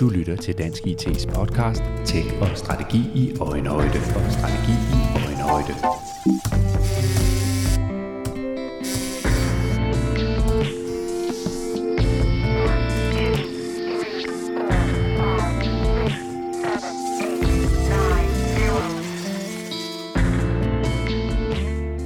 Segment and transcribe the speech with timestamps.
[0.00, 5.74] Du lytter til Dansk IT's podcast til og strategi i øjenhøjde og strategi i øjenhøjde.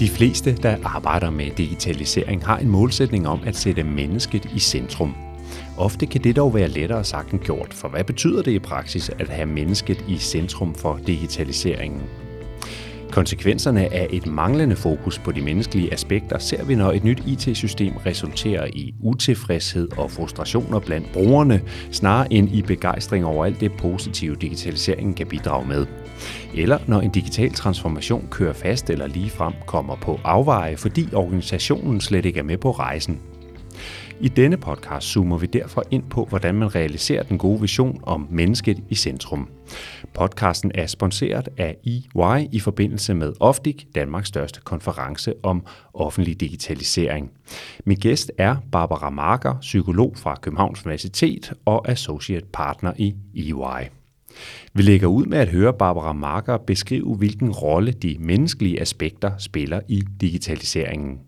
[0.01, 5.28] De fleste, der arbejder med digitalisering, har en målsætning om at sætte mennesket i centrum.
[5.79, 9.11] Ofte kan det dog være lettere sagt end gjort, for hvad betyder det i praksis
[9.19, 12.03] at have mennesket i centrum for digitaliseringen?
[13.13, 17.97] Konsekvenserne af et manglende fokus på de menneskelige aspekter ser vi, når et nyt IT-system
[18.07, 24.37] resulterer i utilfredshed og frustrationer blandt brugerne, snarere end i begejstring over alt det positive
[24.37, 25.87] digitaliseringen kan bidrage med.
[26.55, 32.01] Eller når en digital transformation kører fast eller lige frem kommer på afveje, fordi organisationen
[32.01, 33.21] slet ikke er med på rejsen.
[34.21, 38.27] I denne podcast zoomer vi derfor ind på, hvordan man realiserer den gode vision om
[38.31, 39.49] mennesket i centrum.
[40.15, 47.31] Podcasten er sponsoreret af EY i forbindelse med OFDIC, Danmarks største konference om offentlig digitalisering.
[47.85, 53.89] Min gæst er Barbara Marker, psykolog fra Københavns Universitet og associate partner i EY.
[54.75, 59.81] Vi lægger ud med at høre Barbara Marker beskrive, hvilken rolle de menneskelige aspekter spiller
[59.89, 61.28] i digitaliseringen.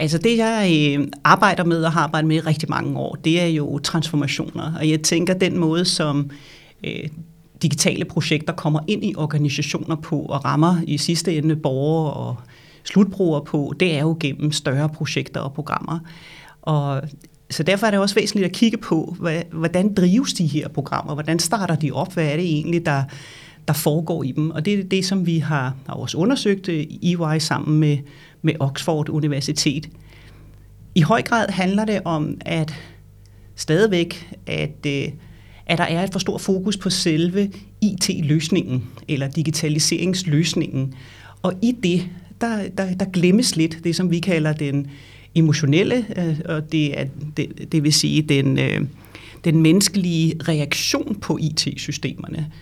[0.00, 3.40] Altså det, jeg øh, arbejder med og har arbejdet med i rigtig mange år, det
[3.40, 4.72] er jo transformationer.
[4.78, 6.30] Og jeg tænker, den måde, som
[6.84, 7.08] øh,
[7.62, 12.36] digitale projekter kommer ind i organisationer på og rammer i sidste ende borgere og
[12.84, 15.98] slutbrugere på, det er jo gennem større projekter og programmer.
[16.62, 17.02] Og
[17.50, 19.16] så derfor er det også væsentligt at kigge på,
[19.52, 21.14] hvordan drives de her programmer?
[21.14, 22.14] Hvordan starter de op?
[22.14, 23.02] Hvad er det egentlig, der,
[23.68, 24.50] der foregår i dem?
[24.50, 27.98] Og det er det, som vi har, har også undersøgt øh, i EY sammen med
[28.46, 29.88] med Oxford Universitet.
[30.94, 32.74] I høj grad handler det om, at
[33.54, 35.08] stadigvæk, at, øh,
[35.66, 40.94] at der er et for stort fokus på selve IT-løsningen, eller digitaliseringsløsningen.
[41.42, 42.08] Og i det,
[42.40, 44.90] der, der, der glemmes lidt det, som vi kalder den
[45.34, 48.80] emotionelle, øh, og det, er, det, det vil sige den, øh,
[49.44, 52.52] den menneskelige reaktion på IT-systemerne.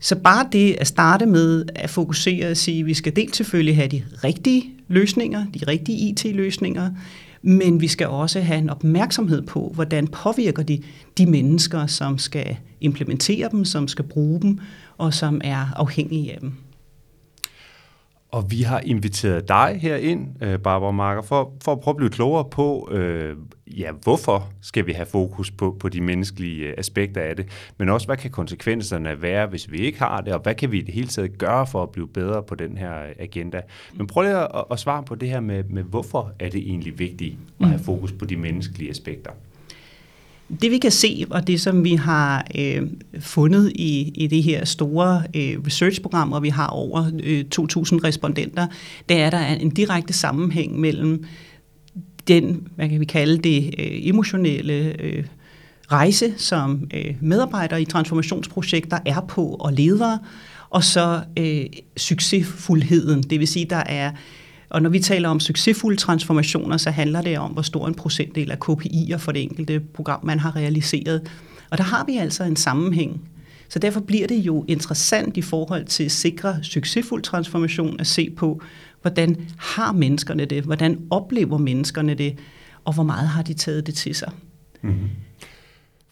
[0.00, 3.76] Så bare det at starte med at fokusere og sige, at vi skal dels selvfølgelig
[3.76, 6.90] have de rigtige løsninger, de rigtige IT-løsninger,
[7.42, 10.82] men vi skal også have en opmærksomhed på, hvordan påvirker de
[11.18, 14.58] de mennesker, som skal implementere dem, som skal bruge dem,
[14.98, 16.52] og som er afhængige af dem.
[18.32, 21.96] Og vi har inviteret dig her ind, øh, Barbara Marker, for, for at prøve at
[21.96, 23.36] blive klogere på, øh,
[23.66, 27.88] ja, hvorfor skal vi have fokus på, på de menneskelige øh, aspekter af det, men
[27.88, 30.82] også, hvad kan konsekvenserne være, hvis vi ikke har det, og hvad kan vi i
[30.82, 33.60] det hele taget gøre for at blive bedre på den her øh, agenda.
[33.94, 36.98] Men prøv lige at, at svare på det her med, med, hvorfor er det egentlig
[36.98, 39.30] vigtigt at have fokus på de menneskelige aspekter?
[40.62, 42.82] Det vi kan se, og det som vi har øh,
[43.20, 47.64] fundet i, i det her store øh, researchprogram, hvor vi har over øh, 2.000
[48.04, 48.66] respondenter,
[49.08, 51.24] det er, at der er en direkte sammenhæng mellem
[52.28, 55.24] den, hvad kan vi kalde det, øh, emotionelle øh,
[55.92, 60.18] rejse, som øh, medarbejdere i transformationsprojekter er på og ledere,
[60.70, 61.64] og så øh,
[61.96, 63.22] succesfuldheden.
[63.22, 64.10] Det vil sige, der er
[64.70, 68.50] og når vi taler om succesfulde transformationer, så handler det om, hvor stor en procentdel
[68.50, 71.30] af KPI'er for det enkelte program, man har realiseret.
[71.70, 73.20] Og der har vi altså en sammenhæng.
[73.68, 78.30] Så derfor bliver det jo interessant i forhold til at sikre succesfuld transformation at se
[78.30, 78.62] på,
[79.02, 82.38] hvordan har menneskerne det, hvordan oplever menneskerne det,
[82.84, 84.32] og hvor meget har de taget det til sig.
[84.82, 85.08] Mm-hmm.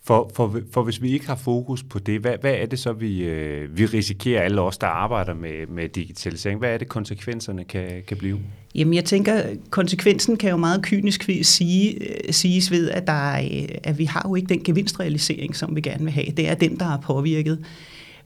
[0.09, 2.93] For, for, for hvis vi ikke har fokus på det, hvad, hvad er det så,
[2.93, 6.59] vi, øh, vi risikerer, alle os, der arbejder med, med digitalisering?
[6.59, 8.39] Hvad er det, konsekvenserne kan, kan blive?
[8.75, 13.67] Jamen, jeg tænker, konsekvensen kan jo meget kynisk sige, øh, siges ved, at, der er,
[13.85, 16.27] at vi har jo ikke den gevinstrealisering, som vi gerne vil have.
[16.37, 17.65] Det er den, der er påvirket.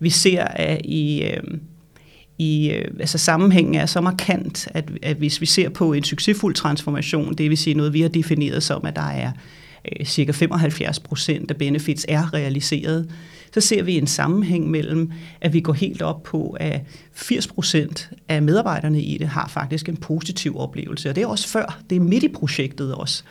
[0.00, 1.22] Vi ser, at i...
[1.24, 1.58] Øh,
[2.38, 6.54] i, øh, altså sammenhængen er så markant, at, at hvis vi ser på en succesfuld
[6.54, 9.32] transformation, det vil sige noget, vi har defineret som, at der er
[9.84, 13.10] øh, cirka 75 procent af benefits er realiseret,
[13.54, 16.80] så ser vi en sammenhæng mellem, at vi går helt op på, at
[17.12, 21.08] 80 procent af medarbejderne i det har faktisk en positiv oplevelse.
[21.08, 23.22] Og det er også før, det er midt i projektet også.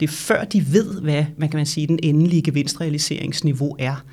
[0.00, 4.04] Det er før de ved, hvad man kan man sige, den endelige gevinstrealiseringsniveau er.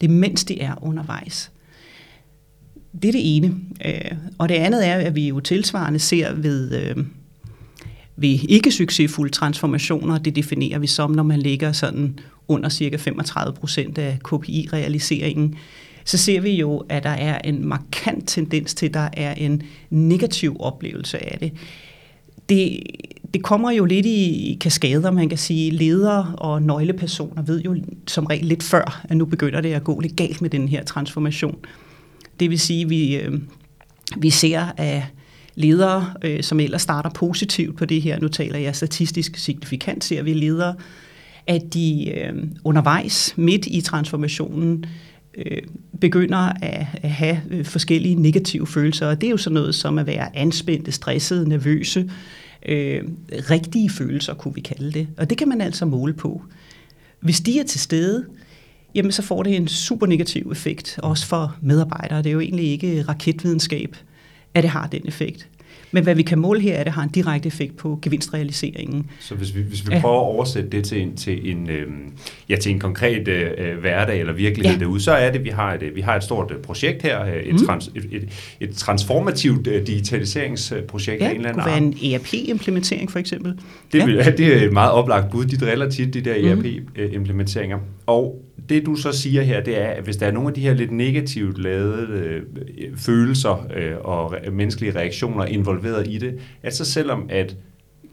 [0.00, 1.50] Det er mens de er undervejs.
[3.02, 3.54] Det er det ene.
[3.84, 7.04] Øh, og det andet er, at vi jo tilsvarende ser ved, øh,
[8.16, 12.18] ved ikke succesfulde transformationer, det definerer vi som, når man ligger sådan
[12.48, 15.54] under cirka 35 procent af KPI-realiseringen,
[16.04, 19.62] så ser vi jo, at der er en markant tendens til, at der er en
[19.90, 21.52] negativ oplevelse af det.
[22.48, 22.82] Det,
[23.34, 25.70] det kommer jo lidt i kaskader, man kan sige.
[25.70, 27.76] Ledere og nøglepersoner ved jo
[28.06, 30.84] som regel lidt før, at nu begynder det at gå lidt galt med den her
[30.84, 31.58] transformation.
[32.40, 33.40] Det vil sige, at vi, øh,
[34.16, 35.02] vi ser, at
[35.54, 40.22] ledere, øh, som ellers starter positivt på det her, nu taler jeg statistisk signifikant, ser
[40.22, 40.74] vi ledere,
[41.46, 44.84] at de øh, undervejs midt i transformationen
[45.34, 45.62] øh,
[46.00, 49.98] begynder at, at have øh, forskellige negative følelser, og det er jo sådan noget som
[49.98, 52.10] at være anspændte, stressede, nervøse,
[52.68, 55.08] øh, rigtige følelser, kunne vi kalde det.
[55.16, 56.42] Og det kan man altså måle på.
[57.20, 58.24] Hvis de er til stede,
[58.94, 62.18] jamen så får det en super negativ effekt, også for medarbejdere.
[62.18, 63.96] Det er jo egentlig ikke raketvidenskab,
[64.54, 65.48] at det har den effekt.
[65.92, 69.10] Men hvad vi kan måle her, er, at det har en direkte effekt på gevinstrealiseringen.
[69.20, 71.86] Så hvis vi, hvis vi prøver at oversætte det til en, til en, øh,
[72.48, 74.84] ja, til en konkret øh, øh, hverdag eller virkelighed ja.
[74.84, 77.24] derude, så er det, at vi har et, vi har et stort øh, projekt her,
[77.24, 77.66] øh, et, mm.
[77.66, 78.28] trans, et, et,
[78.60, 81.70] et transformativt digitaliseringsprojekt ja, af en eller anden art.
[81.70, 83.58] det kunne være en ERP-implementering for eksempel.
[83.92, 84.30] Det, ja.
[84.38, 85.44] det er et meget oplagt bud.
[85.44, 87.76] De driller tit de der ERP-implementeringer.
[87.76, 87.82] Mm.
[88.06, 90.60] Og det du så siger her, det er, at hvis der er nogle af de
[90.60, 92.42] her lidt negativt lavede øh,
[92.96, 97.56] følelser øh, og menneskelige reaktioner involveret i det, at så selvom at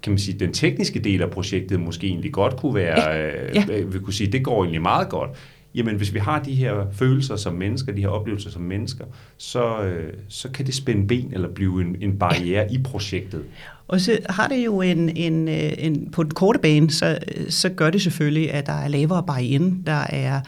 [0.04, 3.38] kan man sige, den tekniske del af projektet måske egentlig godt kunne være, ja.
[3.54, 3.66] Ja.
[3.72, 5.30] Øh, vi kunne sige, det går egentlig meget godt,
[5.76, 9.06] jamen hvis vi har de her følelser som mennesker, de her oplevelser som mennesker,
[9.38, 12.76] så, øh, så kan det spænde ben eller blive en, en barriere ja.
[12.76, 13.44] i projektet.
[13.90, 17.20] Og så har det jo en, en, øh, en på den korte bane, så,
[17.50, 20.42] så gør det selvfølgelig, at der er lavere barriere, der er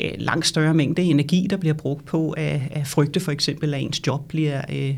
[0.00, 3.80] øh, langt større mængde energi, der bliver brugt på at, at frygte for eksempel, at
[3.80, 4.94] ens job bliver øh,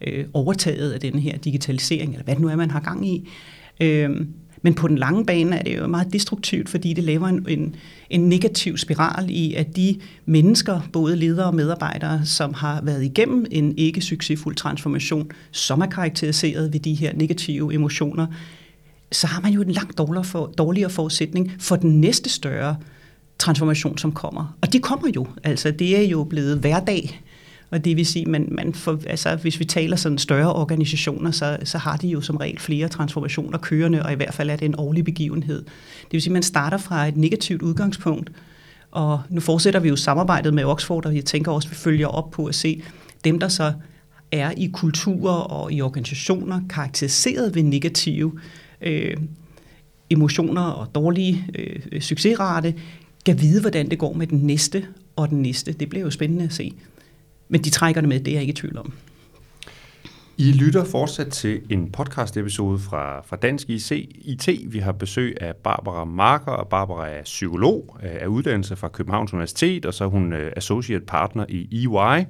[0.00, 3.28] øh, overtaget af den her digitalisering, eller hvad det nu er, man har gang i.
[3.80, 4.10] Øh,
[4.62, 7.76] men på den lange bane er det jo meget destruktivt, fordi det laver en, en,
[8.10, 13.46] en negativ spiral i, at de mennesker, både ledere og medarbejdere, som har været igennem
[13.50, 18.26] en ikke succesfuld transformation, som er karakteriseret ved de her negative emotioner,
[19.12, 22.76] så har man jo en langt dårligere, for, dårligere forudsætning for den næste større
[23.38, 24.56] transformation, som kommer.
[24.60, 25.26] Og de kommer jo.
[25.44, 27.20] Altså, det er jo blevet hverdag
[27.70, 31.56] og det vil sige, man, man får, altså, hvis vi taler sådan større organisationer, så,
[31.64, 34.64] så har de jo som regel flere transformationer kørende, og i hvert fald er det
[34.64, 35.62] en årlig begivenhed.
[36.02, 38.32] Det vil sige, man starter fra et negativt udgangspunkt,
[38.90, 42.06] og nu fortsætter vi jo samarbejdet med Oxford, og jeg tænker også, at vi følger
[42.06, 42.82] op på at se
[43.24, 43.72] dem, der så
[44.32, 48.32] er i kulturer og i organisationer karakteriseret ved negative
[48.82, 49.16] øh,
[50.10, 52.74] emotioner og dårlige øh, succesrate,
[53.26, 54.86] kan vide, hvordan det går med den næste
[55.16, 55.72] og den næste.
[55.72, 56.72] Det bliver jo spændende at se.
[57.50, 58.92] Men de trækker det med, det er jeg ikke i tvivl om.
[60.36, 64.48] I lytter fortsat til en podcast-episode fra, fra Dansk IC, IT.
[64.72, 69.32] Vi har besøg af Barbara Marker, og Barbara er psykolog af øh, uddannelse fra Københavns
[69.32, 72.24] Universitet, og så er hun øh, associate partner i EY.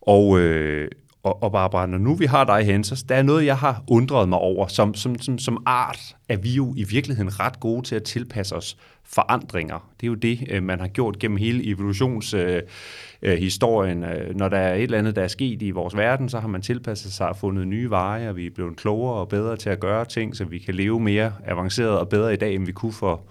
[0.00, 0.88] Og, øh,
[1.22, 3.84] og, og Barbara, når nu vi har dig hen, så der er noget, jeg har
[3.88, 4.66] undret mig over.
[4.66, 8.56] Som, som, som, som art er vi jo i virkeligheden ret gode til at tilpasse
[8.56, 9.90] os forandringer.
[10.00, 14.04] Det er jo det, øh, man har gjort gennem hele evolutionshistorien.
[14.04, 16.40] Øh, øh, når der er et eller andet, der er sket i vores verden, så
[16.40, 19.56] har man tilpasset sig og fundet nye veje, og vi er blevet klogere og bedre
[19.56, 22.66] til at gøre ting, så vi kan leve mere avanceret og bedre i dag, end
[22.66, 23.22] vi kunne for,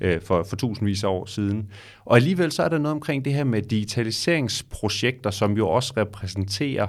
[0.00, 1.70] øh, for, for tusindvis af år siden.
[2.04, 6.86] Og alligevel så er der noget omkring det her med digitaliseringsprojekter, som jo også repræsenterer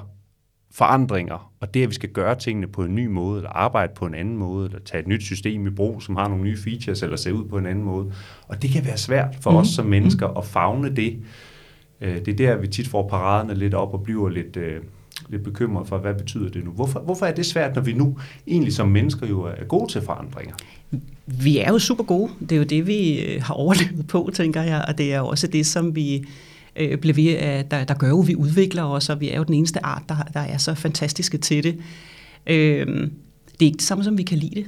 [0.71, 4.06] forandringer, og det, at vi skal gøre tingene på en ny måde, eller arbejde på
[4.06, 7.04] en anden måde, eller tage et nyt system i brug, som har nogle nye features,
[7.04, 8.11] eller se ud på en anden måde.
[8.47, 9.57] Og det kan være svært for mm.
[9.57, 11.19] os som mennesker at fagne det.
[12.02, 14.81] Øh, det er der, vi tit får paraderne lidt op og bliver lidt, øh,
[15.30, 16.71] lidt bekymret for, hvad betyder det nu?
[16.71, 20.02] Hvorfor, hvorfor er det svært, når vi nu egentlig som mennesker jo er gode til
[20.02, 20.56] forandringer?
[21.26, 22.31] Vi er jo super gode.
[22.40, 25.47] Det er jo det, vi øh, har overlevet på, tænker jeg, og det er også
[25.47, 26.26] det, som vi
[26.76, 29.38] øh, bliver vi, øh, der, der gør jo, at vi udvikler os, og vi er
[29.38, 31.78] jo den eneste art, der, der er så fantastiske til det.
[32.47, 32.88] Øh,
[33.59, 34.68] det er ikke det samme, som vi kan lide det.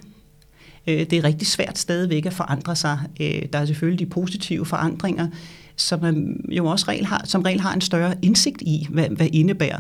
[0.88, 3.00] Øh, det er rigtig svært stadigvæk at forandre sig.
[3.22, 5.28] Øh, der er selvfølgelig de positive forandringer,
[5.76, 9.28] som man jo også regel har, som regel har en større indsigt i, hvad, hvad
[9.34, 9.80] indebærer.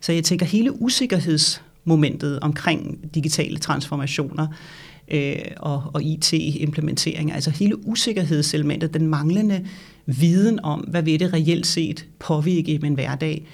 [0.00, 4.46] Så jeg tænker, hele usikkerhedsmomentet omkring digitale transformationer
[5.10, 9.66] øh, og, og IT-implementeringer, altså hele usikkerhedselementet, den manglende
[10.18, 13.46] viden om, hvad vil det reelt set påvirke i min hverdag.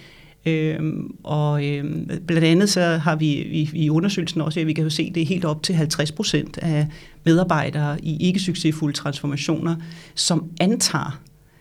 [0.46, 4.84] Øhm, og øhm, blandt andet så har vi i, i undersøgelsen også, at vi kan
[4.84, 6.86] jo se, at det er helt op til 50 procent af
[7.25, 9.76] medarbejdere i ikke succesfulde transformationer,
[10.14, 11.20] som antager,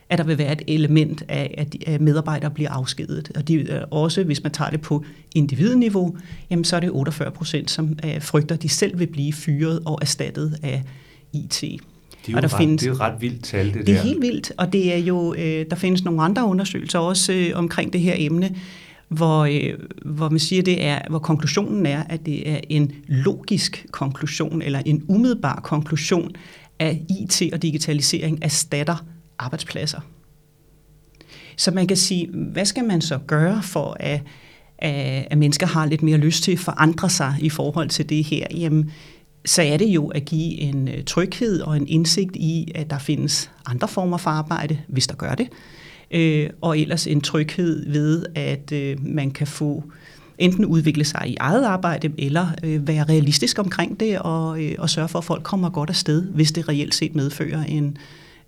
[0.10, 3.32] at der vil være et element af, at, at medarbejdere bliver afskedet.
[3.36, 6.18] Og de, øh, også hvis man tager det på individniveau,
[6.50, 9.80] jamen så er det 48 procent, som uh, frygter, at de selv vil blive fyret
[9.86, 10.84] og erstattet af
[11.34, 11.64] IT.
[12.26, 13.94] Det er, jo der ret, findes, det er jo ret vildt tal, det, det der.
[13.94, 17.34] Det er helt vildt, og det er jo, øh, der findes nogle andre undersøgelser også
[17.34, 18.56] øh, omkring det her emne,
[19.08, 19.74] hvor, øh,
[20.06, 24.82] hvor man siger, det er, hvor konklusionen er, at det er en logisk konklusion, eller
[24.86, 26.32] en umiddelbar konklusion,
[26.80, 29.06] at IT og digitalisering erstatter
[29.40, 30.00] arbejdspladser.
[31.58, 34.22] Så man kan sige, hvad skal man så gøre for, at,
[34.78, 38.24] at, at mennesker har lidt mere lyst til at forandre sig i forhold til det
[38.24, 38.48] her?
[38.52, 38.92] Jamen,
[39.46, 42.98] så er det jo at give en øh, tryghed og en indsigt i, at der
[42.98, 45.48] findes andre former for arbejde, hvis der gør det.
[46.12, 49.84] Øh, og ellers en tryghed ved, at øh, man kan få
[50.38, 52.48] enten udvikle sig i eget arbejde, eller
[52.80, 56.70] være realistisk omkring det, og, og sørge for, at folk kommer godt afsted, hvis det
[56.70, 57.98] reelt set medfører en,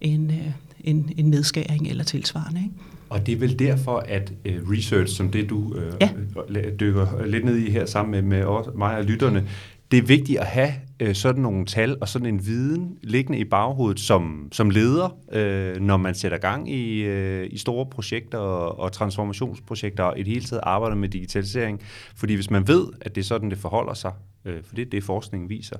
[0.02, 0.32] en,
[0.84, 2.60] en, en nedskæring eller tilsvarende.
[2.60, 2.74] Ikke?
[3.10, 6.10] Og det er vel derfor, at research, som det du ja.
[6.80, 9.48] dykker lidt ned i her sammen med, med mig og lytterne,
[9.92, 13.44] det er vigtigt at have uh, sådan nogle tal og sådan en viden liggende i
[13.44, 18.80] baghovedet som, som leder, uh, når man sætter gang i, uh, i store projekter og,
[18.80, 21.82] og transformationsprojekter og i det hele taget arbejder med digitalisering.
[22.16, 24.12] Fordi hvis man ved, at det er sådan, det forholder sig,
[24.46, 25.78] uh, for det er det, forskningen viser,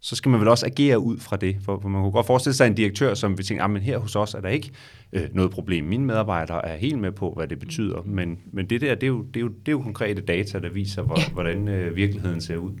[0.00, 1.56] så skal man vel også agere ud fra det.
[1.64, 3.98] For, for man kunne godt forestille sig en direktør, som vil tænke, at ah, her
[3.98, 4.70] hos os er der ikke
[5.12, 5.84] øh, noget problem.
[5.84, 8.02] Mine medarbejdere er helt med på, hvad det betyder.
[8.04, 10.58] Men, men det der, det er, jo, det, er jo, det er jo konkrete data,
[10.58, 12.72] der viser, hvor, hvordan øh, virkeligheden ser ud.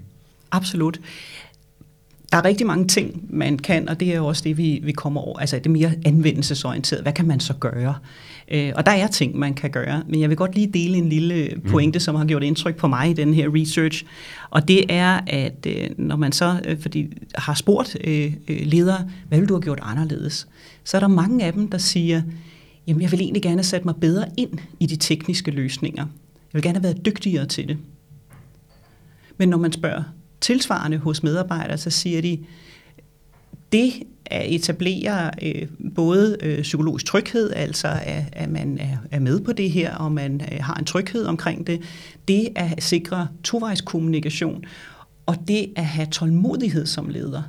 [0.50, 1.00] Absolut.
[2.32, 4.92] Der er rigtig mange ting, man kan, og det er jo også det, vi, vi
[4.92, 5.38] kommer over.
[5.38, 7.02] Altså det er mere anvendelsesorienteret.
[7.02, 7.94] Hvad kan man så gøre?
[8.50, 11.08] Øh, og der er ting, man kan gøre, men jeg vil godt lige dele en
[11.08, 11.70] lille mm.
[11.70, 14.04] pointe, som har gjort indtryk på mig i den her research.
[14.50, 19.10] Og det er, at øh, når man så øh, fordi har spurgt øh, øh, ledere,
[19.28, 20.48] hvad vil du have gjort anderledes?
[20.84, 22.22] Så er der mange af dem, der siger,
[22.86, 26.02] jamen jeg vil egentlig gerne sætte mig bedre ind i de tekniske løsninger.
[26.02, 27.76] Jeg vil gerne have været dygtigere til det.
[29.38, 30.02] Men når man spørger
[30.40, 32.38] tilsvarende hos medarbejdere, så siger de,
[33.72, 33.92] det
[34.26, 39.52] at etablere øh, både øh, psykologisk tryghed, altså at, at man er, er med på
[39.52, 41.82] det her, og man øh, har en tryghed omkring det,
[42.28, 44.64] det at sikre tovejskommunikation,
[45.26, 47.42] og det at have tålmodighed som leder,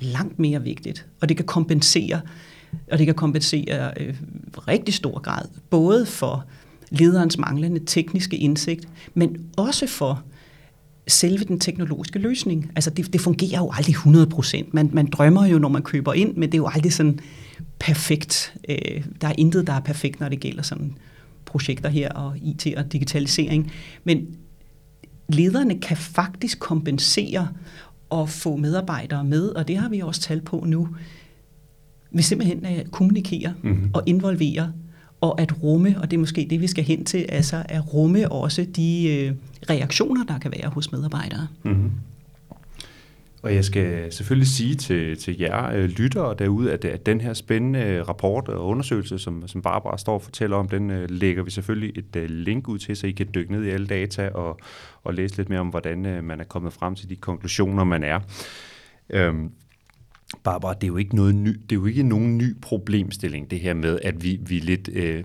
[0.00, 2.20] langt mere vigtigt, og det kan kompensere,
[2.90, 4.14] og det kan kompensere øh,
[4.68, 6.44] rigtig stor grad, både for
[6.90, 10.22] lederens manglende tekniske indsigt, men også for
[11.12, 12.70] selve den teknologiske løsning.
[12.76, 14.74] Altså det, det fungerer jo aldrig 100 procent.
[14.74, 17.18] Man, man drømmer jo, når man køber ind, men det er jo aldrig sådan
[17.78, 18.54] perfekt.
[18.68, 20.94] Øh, der er intet, der er perfekt, når det gælder sådan
[21.44, 23.72] projekter her og IT og digitalisering.
[24.04, 24.26] Men
[25.28, 27.48] lederne kan faktisk kompensere
[28.10, 30.88] og få medarbejdere med, og det har vi også talt på nu,
[32.10, 33.90] Vi simpelthen at kommunikere mm-hmm.
[33.94, 34.72] og involvere
[35.20, 38.32] og at rumme, og det er måske det, vi skal hen til, altså at rumme
[38.32, 39.32] også de øh,
[39.70, 41.48] reaktioner, der kan være hos medarbejdere.
[41.62, 41.90] Mm-hmm.
[43.42, 47.34] Og jeg skal selvfølgelig sige til, til jer øh, lyttere derude, at, at den her
[47.34, 51.50] spændende rapport og undersøgelse, som, som Barbara står og fortæller om, den øh, lægger vi
[51.50, 54.58] selvfølgelig et øh, link ud til, så I kan dykke ned i alle data og,
[55.02, 58.04] og læse lidt mere om, hvordan øh, man er kommet frem til de konklusioner, man
[58.04, 58.20] er.
[59.10, 59.50] Øhm,
[60.42, 63.60] Barbara, det er jo ikke noget ny, det er jo ikke nogen ny problemstilling, det
[63.60, 65.24] her med, at vi, vi lidt øh,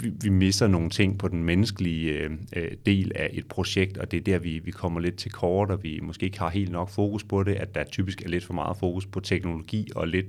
[0.00, 4.10] vi, vi misser nogle ting på den menneskelige øh, øh, del af et projekt, og
[4.10, 6.72] det er der, vi, vi kommer lidt til kort, og vi måske ikke har helt
[6.72, 10.08] nok fokus på det, at der typisk er lidt for meget fokus på teknologi, og
[10.08, 10.26] lidt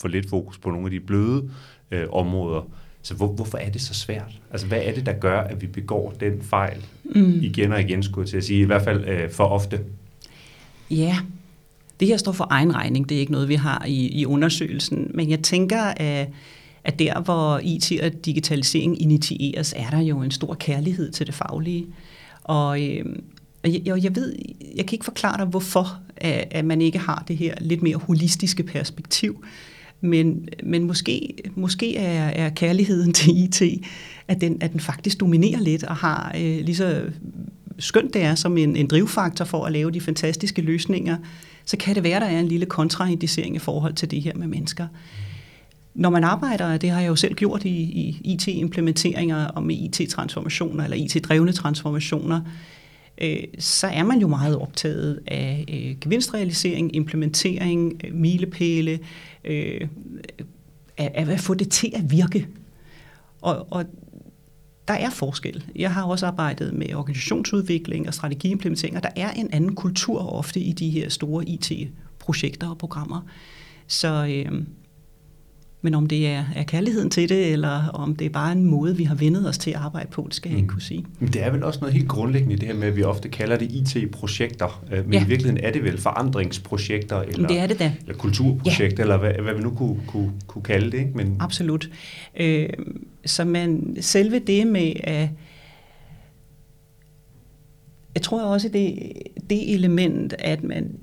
[0.00, 1.50] for lidt fokus på nogle af de bløde
[1.90, 2.70] øh, områder.
[3.02, 4.40] Så hvor, hvorfor er det så svært?
[4.50, 7.38] Altså, hvad er det, der gør, at vi begår den fejl mm.
[7.42, 9.80] igen og igen, skulle jeg til at sige, i hvert fald øh, for ofte?
[10.90, 11.16] Ja,
[12.02, 15.10] det her står for egen regning, det er ikke noget, vi har i, i undersøgelsen,
[15.14, 16.28] men jeg tænker, at,
[16.84, 21.34] at der, hvor IT og digitalisering initieres, er der jo en stor kærlighed til det
[21.34, 21.86] faglige.
[22.44, 23.04] Og, øh,
[23.64, 24.34] jeg, jeg ved,
[24.76, 27.96] jeg kan ikke forklare dig, hvorfor at, at man ikke har det her lidt mere
[27.96, 29.44] holistiske perspektiv.
[30.00, 33.62] Men, men måske, måske er, er kærligheden til IT,
[34.28, 37.02] at den, at den faktisk dominerer lidt og har øh, lige så
[37.78, 41.16] skønt det er som en, en drivfaktor for at lave de fantastiske løsninger,
[41.64, 44.46] så kan det være, der er en lille kontraindicering i forhold til det her med
[44.46, 44.86] mennesker.
[45.94, 50.84] Når man arbejder, det har jeg jo selv gjort i, i IT-implementeringer og med IT-transformationer
[50.84, 52.40] eller IT-drevne transformationer,
[53.22, 58.98] øh, så er man jo meget optaget af øh, gevinstrealisering, implementering, øh, milepæle,
[59.44, 59.80] øh,
[60.98, 62.46] af, af at få det til at virke.
[63.40, 63.84] Og, og
[64.92, 65.64] der er forskel.
[65.76, 70.60] Jeg har også arbejdet med organisationsudvikling og strategiimplementering, og der er en anden kultur ofte
[70.60, 73.20] i de her store IT-projekter og programmer.
[73.86, 74.62] Så, øh,
[75.82, 78.96] men om det er, er kærligheden til det, eller om det er bare en måde,
[78.96, 80.72] vi har vendet os til at arbejde på, det skal jeg ikke mm.
[80.72, 81.06] kunne sige.
[81.18, 83.28] Men det er vel også noget helt grundlæggende i det her med, at vi ofte
[83.28, 85.24] kalder det IT-projekter, øh, men ja.
[85.24, 87.92] i virkeligheden er det vel forandringsprojekter, eller, det er det da.
[88.00, 89.02] eller kulturprojekter, ja.
[89.02, 90.98] eller hvad, hvad vi nu kunne, kunne, kunne kalde det.
[90.98, 91.10] Ikke?
[91.14, 91.36] Men...
[91.40, 91.90] Absolut.
[92.36, 92.68] Øh,
[93.26, 95.28] så man, selve det med at
[98.14, 99.12] jeg tror også, det,
[99.50, 100.98] det element, at man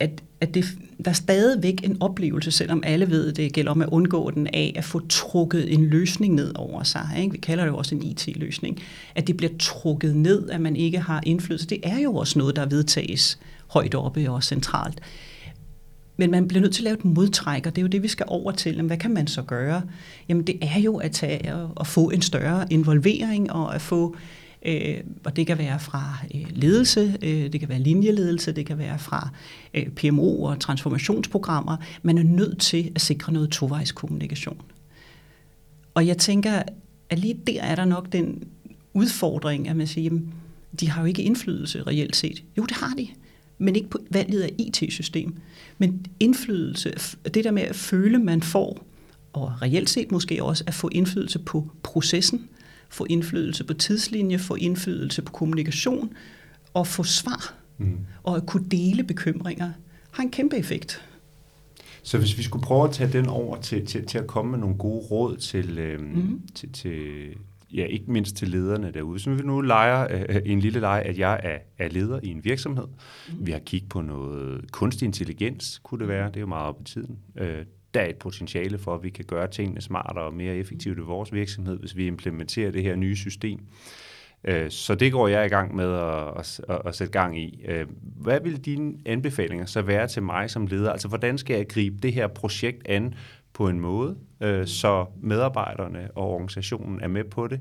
[0.00, 0.64] at, at det,
[1.04, 4.72] der er stadigvæk en oplevelse, selvom alle ved, det gælder om at undgå den af,
[4.76, 7.08] at få trukket en løsning ned over sig.
[7.18, 7.32] Ikke?
[7.32, 8.78] Vi kalder det jo også en IT-løsning.
[9.14, 11.66] At det bliver trukket ned, at man ikke har indflydelse.
[11.66, 15.00] Det er jo også noget, der vedtages højt oppe og centralt.
[16.16, 18.08] Men man bliver nødt til at lave et modtræk, og det er jo det, vi
[18.08, 18.74] skal over til.
[18.74, 19.82] Jamen, hvad kan man så gøre?
[20.28, 24.16] Jamen, det er jo at, tage og få en større involvering og at få
[24.62, 28.78] Øh, og det kan være fra øh, ledelse, øh, det kan være linjeledelse, det kan
[28.78, 29.28] være fra
[29.74, 31.76] øh, PMO og transformationsprogrammer.
[32.02, 34.60] Man er nødt til at sikre noget tovejskommunikation.
[35.94, 36.62] Og jeg tænker,
[37.10, 38.42] at lige der er der nok den
[38.94, 40.34] udfordring, at man siger, jamen,
[40.80, 42.44] de har jo ikke indflydelse reelt set.
[42.58, 43.08] Jo, det har de,
[43.58, 45.36] men ikke på valget af IT-system.
[45.78, 46.92] Men indflydelse,
[47.34, 48.84] det der med at føle, man får,
[49.32, 52.48] og reelt set måske også at få indflydelse på processen,
[52.88, 56.12] få indflydelse på tidslinje, få indflydelse på kommunikation
[56.74, 57.54] og få svar.
[57.78, 57.98] Mm.
[58.22, 59.70] Og at kunne dele bekymringer
[60.10, 61.04] har en kæmpe effekt.
[62.02, 64.58] Så hvis vi skulle prøve at tage den over til, til, til at komme med
[64.58, 66.42] nogle gode råd til, øhm, mm.
[66.54, 67.28] til, til
[67.74, 69.18] ja, ikke mindst til lederne derude.
[69.18, 72.44] Så vi nu leger øh, en lille leg, at jeg er, er leder i en
[72.44, 72.86] virksomhed.
[73.28, 73.46] Mm.
[73.46, 76.28] Vi har kigget på noget kunstig intelligens, kunne det være.
[76.28, 77.18] Det er jo meget op i tiden.
[77.38, 77.64] Øh,
[77.94, 81.00] der er et potentiale for, at vi kan gøre tingene smartere og mere effektivt i
[81.00, 83.60] vores virksomhed, hvis vi implementerer det her nye system.
[84.44, 87.64] Øh, så det går jeg i gang med at, at, at sætte gang i.
[87.68, 90.92] Øh, hvad vil dine anbefalinger så være til mig som leder?
[90.92, 93.14] Altså, hvordan skal jeg gribe det her projekt an
[93.52, 97.60] på en måde, øh, så medarbejderne og organisationen er med på det,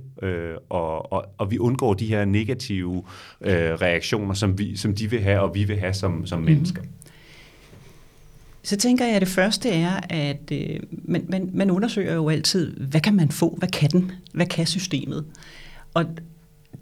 [0.70, 3.04] og, og, og vi undgår de her negative
[3.42, 6.66] reaktioner, som, vi, som de vil have, og vi vil have som, som mm-hmm.
[8.68, 12.74] Så tænker jeg, at det første er, at øh, man, man, man undersøger jo altid,
[12.74, 15.26] hvad kan man få, hvad kan den, hvad kan systemet?
[15.94, 16.06] Og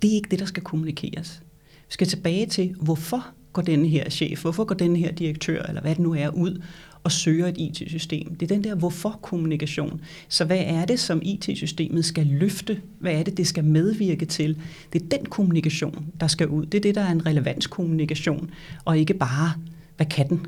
[0.02, 1.42] det er ikke det, der skal kommunikeres.
[1.88, 5.82] Vi skal tilbage til, hvorfor går den her chef, hvorfor går den her direktør, eller
[5.82, 6.62] hvad det nu er, ud
[7.04, 8.36] og søger et IT-system.
[8.36, 10.02] Det er den der hvorfor-kommunikation.
[10.30, 12.82] Så hvad er det, som IT-systemet skal løfte?
[13.00, 14.58] Hvad er det, det skal medvirke til?
[14.94, 16.66] Det er den kommunikation, der skal ud.
[16.66, 18.52] Det er det, der er en relevanskommunikation,
[18.86, 19.54] og ikke bare,
[19.98, 20.48] hvad kan den?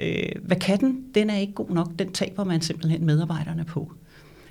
[0.00, 1.04] Øh, hvad kan den?
[1.14, 1.90] Den er ikke god nok.
[1.98, 3.92] Den taber man simpelthen medarbejderne på.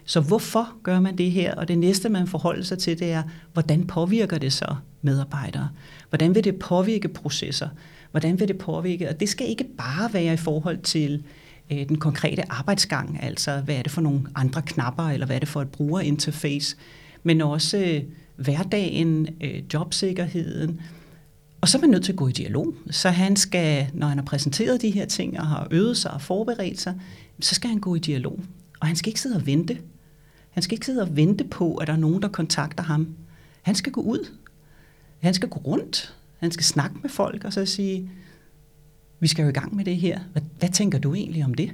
[0.06, 1.56] Så hvorfor gør man det her?
[1.56, 5.70] Og det næste, man forholder sig til, det er, hvordan påvirker det så medarbejdere?
[6.10, 7.70] Hvordan vil det påvirke processer?
[8.12, 9.10] Hvordan vil det påvirke?
[9.10, 11.24] Og det skal ikke bare være i forhold til
[11.72, 15.40] øh, den konkrete arbejdsgang, altså hvad er det for nogle andre knapper, eller hvad er
[15.40, 16.76] det for et brugerinterface,
[17.24, 18.04] men også øh,
[18.36, 20.82] hverdagen, øh, jobsikkerheden,
[21.62, 22.74] og så er man nødt til at gå i dialog.
[22.92, 26.22] Så han skal, når han har præsenteret de her ting og har øvet sig og
[26.22, 26.96] forberedt sig,
[27.40, 28.40] så skal han gå i dialog.
[28.80, 29.78] Og han skal ikke sidde og vente.
[30.50, 33.16] Han skal ikke sidde og vente på, at der er nogen, der kontakter ham.
[33.62, 34.28] Han skal gå ud.
[35.20, 36.16] Han skal gå rundt.
[36.38, 38.12] Han skal snakke med folk og så sige,
[39.20, 40.20] vi skal jo i gang med det her.
[40.32, 41.72] Hvad, hvad tænker du egentlig om det?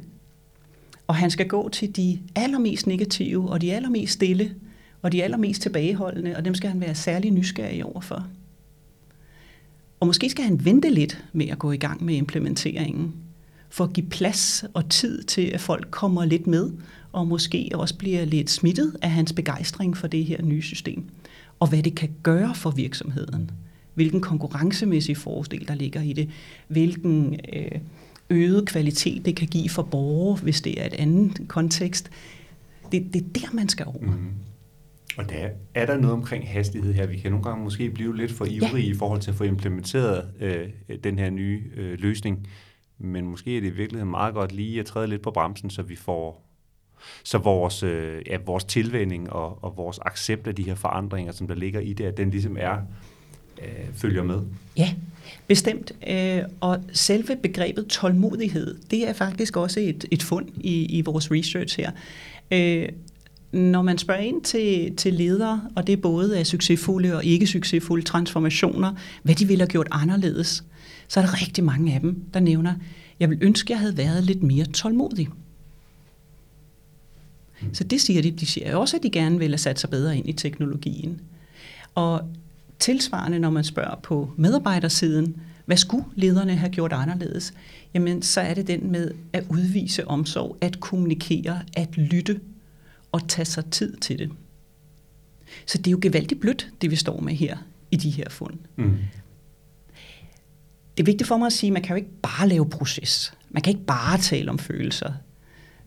[1.08, 4.56] Og han skal gå til de allermest negative og de allermest stille
[5.02, 8.28] og de allermest tilbageholdende, og dem skal han være særlig nysgerrig overfor.
[10.06, 13.14] Og måske skal han vente lidt med at gå i gang med implementeringen,
[13.70, 16.72] for at give plads og tid til, at folk kommer lidt med,
[17.12, 21.04] og måske også bliver lidt smittet af hans begejstring for det her nye system.
[21.60, 23.52] Og hvad det kan gøre for virksomheden.
[23.94, 26.30] Hvilken konkurrencemæssig fordel, der ligger i det.
[26.68, 27.80] Hvilken øh,
[28.30, 32.10] øget kvalitet, det kan give for borgere, hvis det er et andet kontekst.
[32.92, 34.12] Det, det er der, man skal over.
[34.12, 34.32] Mm.
[35.18, 37.06] Og der er der noget omkring hastighed her.
[37.06, 38.94] Vi kan nogle gange måske blive lidt for ivrige ja.
[38.94, 40.70] i forhold til at få implementeret øh,
[41.04, 42.48] den her nye øh, løsning.
[42.98, 45.82] Men måske er det i virkeligheden meget godt lige at træde lidt på bremsen, så
[45.82, 46.46] vi får
[47.24, 51.48] så vores, øh, ja, vores tilvænding og, og vores accept af de her forandringer, som
[51.48, 52.78] der ligger i det, at den ligesom er,
[53.62, 54.42] øh, følger med.
[54.78, 54.94] Ja,
[55.48, 55.92] bestemt.
[56.08, 61.32] Øh, og selve begrebet tålmodighed, det er faktisk også et, et fund i, i vores
[61.32, 61.92] research her.
[62.52, 62.90] Øh,
[63.56, 67.48] når man spørger ind til, til ledere, og det er både af succesfulde og ikke
[67.48, 70.64] succesfulde transformationer, hvad de ville have gjort anderledes,
[71.08, 72.74] så er der rigtig mange af dem, der nævner,
[73.20, 75.30] jeg vil ønske, jeg havde været lidt mere tålmodig.
[77.74, 78.32] Så det siger de.
[78.32, 81.22] De siger også, at de gerne vil have sat sig bedre ind i teknologien.
[81.96, 82.22] Og
[82.80, 87.54] tilsvarende, når man spørger på medarbejdersiden, hvad skulle lederne have gjort anderledes?
[87.94, 92.40] Jamen, så er det den med at udvise omsorg, at kommunikere, at lytte
[93.16, 94.32] at tage sig tid til det.
[95.66, 97.58] Så det er jo gevaldigt blødt, det vi står med her
[97.92, 98.54] i de her fund.
[98.76, 98.98] Mm.
[100.98, 103.34] Det er vigtigt for mig at sige, at man kan jo ikke bare lave proces.
[103.50, 105.14] Man kan ikke bare tale om følelser.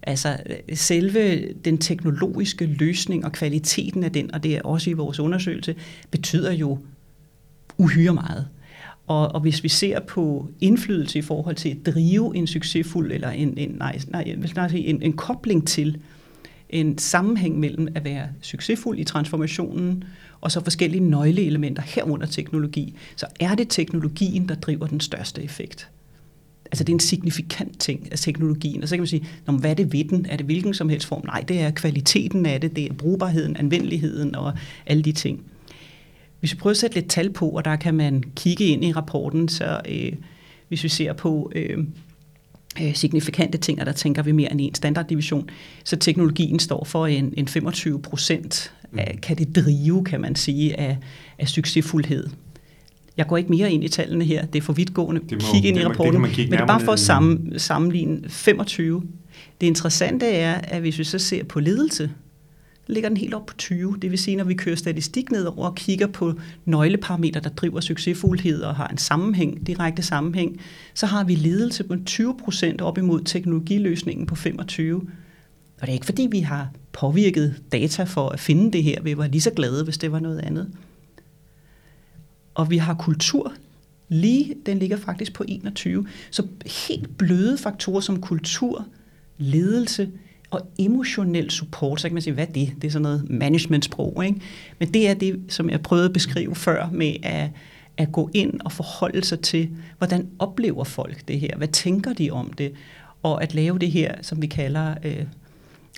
[0.02, 0.36] Altså
[0.74, 5.74] selve den teknologiske løsning og kvaliteten af den, og det er også i vores undersøgelse,
[6.10, 6.78] betyder jo
[7.78, 8.48] uhyre meget.
[9.06, 13.30] Og, og hvis vi ser på indflydelse i forhold til at drive en succesfuld, eller
[13.30, 14.24] en, en, nej, nej,
[14.76, 16.00] en, en kobling til
[16.70, 20.04] en sammenhæng mellem at være succesfuld i transformationen,
[20.40, 25.90] og så forskellige nøgleelementer herunder teknologi, så er det teknologien, der driver den største effekt.
[26.64, 28.83] Altså det er en signifikant ting af teknologien.
[28.83, 30.26] Og så kan man sige, hvad er det ved den?
[30.26, 31.22] Er det hvilken som helst form?
[31.24, 34.52] Nej, det er kvaliteten af det, det er brugbarheden, anvendeligheden og
[34.87, 35.44] alle de ting.
[36.40, 38.92] Hvis vi prøver at sætte lidt tal på, og der kan man kigge ind i
[38.92, 40.12] rapporten, så øh,
[40.68, 41.78] hvis vi ser på øh,
[42.94, 45.50] signifikante ting, og der tænker vi mere end en standarddivision,
[45.85, 48.98] så teknologien står for en, en 25 procent mm.
[49.22, 50.98] kan det drive, kan man sige, af,
[51.38, 52.28] af succesfuldhed.
[53.16, 55.20] Jeg går ikke mere ind i tallene her, det er for vidtgående.
[55.31, 58.28] Det må, Kig ind i rapporten, det men det er bare for at sammen, sammenligne
[58.28, 59.02] 25.
[59.61, 62.11] Det interessante er, at hvis vi så ser på ledelse,
[62.88, 63.98] ligger den helt op på 20.
[64.03, 68.62] Det vil sige, når vi kører statistik nedover og kigger på nøgleparametre, der driver succesfuldhed
[68.62, 70.61] og har en sammenhæng, direkte sammenhæng,
[70.94, 74.96] så har vi ledelse på 20 procent op imod teknologiløsningen på 25.
[75.81, 79.03] Og det er ikke fordi, vi har påvirket data for at finde det her.
[79.03, 80.70] Vi var lige så glade, hvis det var noget andet.
[82.55, 83.53] Og vi har kultur
[84.09, 86.07] lige, den ligger faktisk på 21.
[86.31, 86.46] Så
[86.88, 88.87] helt bløde faktorer som kultur,
[89.38, 90.11] ledelse,
[90.50, 92.72] og emotionel support, så kan man sige, hvad er det?
[92.82, 94.40] Det er sådan noget managementsprog, ikke?
[94.78, 97.50] Men det er det, som jeg prøvede at beskrive før med at,
[97.96, 101.56] at gå ind og forholde sig til, hvordan oplever folk det her?
[101.56, 102.72] Hvad tænker de om det?
[103.22, 105.24] Og at lave det her, som vi kalder, øh,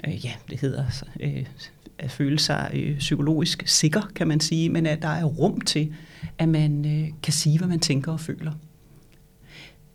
[0.07, 0.85] øh, ja, det hedder
[1.21, 1.47] øh,
[1.99, 5.95] at føle sig øh, psykologisk sikker, kan man sige, men at der er rum til,
[6.39, 8.53] at man øh, kan sige, hvad man tænker og føler.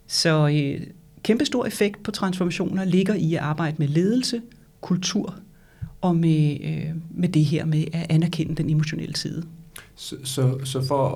[0.08, 0.88] Så øh,
[1.26, 4.42] kæmpe stor effekt på transformationer ligger i at arbejde med ledelse,
[4.82, 5.36] kultur
[6.02, 9.44] og med, øh, med det her med at anerkende den emotionelle side.
[9.96, 11.08] Så, så, så for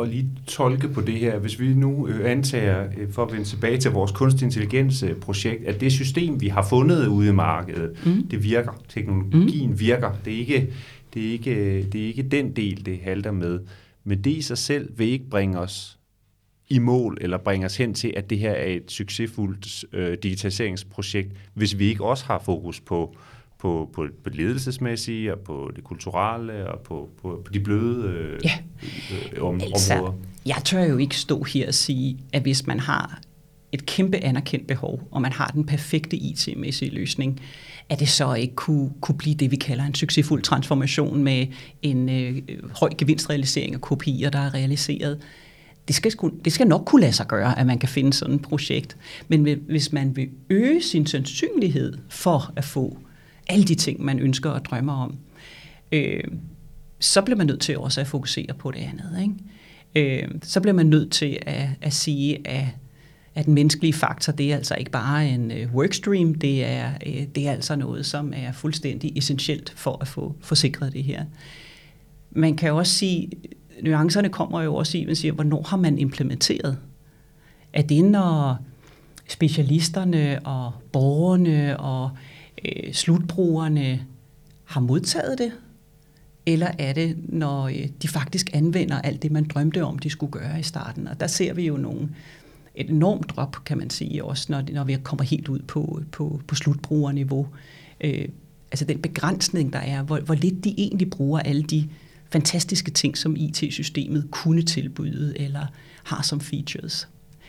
[0.00, 3.32] at, at, lige tolke på det her, hvis vi nu øh, antager, øh, for at
[3.32, 8.06] vende tilbage til vores kunstig intelligens-projekt, at det system, vi har fundet ude i markedet,
[8.06, 8.26] mm.
[8.28, 8.72] det virker.
[8.88, 9.80] Teknologien mm.
[9.80, 10.10] virker.
[10.24, 10.72] Det er, ikke,
[11.14, 13.60] det, er ikke, det er ikke den del, det halter med.
[14.04, 15.98] Men det i sig selv vil ikke bringe os
[16.68, 21.32] i mål, eller bringe os hen til, at det her er et succesfuldt øh, digitaliseringsprojekt,
[21.54, 23.16] hvis vi ikke også har fokus på,
[23.58, 28.08] på, på, på det ledelsesmæssige, og på det kulturelle, og på, på, på de bløde
[28.08, 28.50] øh, ja.
[29.32, 30.12] øh, om, altså, områder.
[30.46, 33.20] Jeg tør jo ikke stå her og sige, at hvis man har
[33.72, 37.40] et kæmpe anerkendt behov, og man har den perfekte IT-mæssige løsning,
[37.88, 41.46] at det så ikke kunne, kunne blive det, vi kalder en succesfuld transformation med
[41.82, 42.42] en øh,
[42.80, 45.20] høj gevinstrealisering af kopier, der er realiseret
[45.88, 46.12] det skal,
[46.44, 48.96] det skal nok kunne lade sig gøre, at man kan finde sådan et projekt.
[49.28, 52.98] Men hvis man vil øge sin sandsynlighed for at få
[53.46, 55.16] alle de ting, man ønsker og drømmer om,
[55.92, 56.24] øh,
[57.00, 59.22] så bliver man nødt til også at fokusere på det andet.
[59.22, 60.22] Ikke?
[60.22, 62.66] Øh, så bliver man nødt til at, at sige, at,
[63.34, 67.26] at den menneskelige faktor, det er altså ikke bare en øh, workstream, det er, øh,
[67.34, 71.24] det er altså noget, som er fuldstændig essentielt for at få forsikret det her.
[72.30, 73.30] Man kan også sige,
[73.82, 76.78] nuancerne kommer jo også i, at man siger, hvornår har man implementeret?
[77.72, 78.58] Er det, når
[79.28, 82.10] specialisterne og borgerne og
[82.64, 84.00] øh, slutbrugerne
[84.64, 85.52] har modtaget det?
[86.46, 90.32] Eller er det, når øh, de faktisk anvender alt det, man drømte om, de skulle
[90.32, 91.08] gøre i starten?
[91.08, 92.08] Og der ser vi jo nogle,
[92.74, 96.40] et enormt drop, kan man sige, også når, når vi kommer helt ud på, på,
[96.46, 97.46] på slutbrugerniveau.
[98.00, 98.28] Øh,
[98.72, 101.88] altså den begrænsning, der er, hvor, hvor lidt de egentlig bruger alle de
[102.30, 105.66] fantastiske ting, som IT-systemet kunne tilbyde eller
[106.04, 107.08] har som features.